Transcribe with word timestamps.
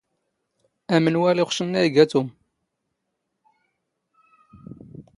ⴰⵎⵏⵡⴰⵍ 0.95 1.37
ⵉⵅⵛⵏⵏ 1.41 1.69
ⴰⴷ 1.79 1.85
ⵉⴳⴰ 1.93 2.05
ⵜⵓⵎ. 2.11 2.27